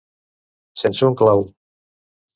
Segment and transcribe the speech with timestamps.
[0.83, 1.47] Sense un clau.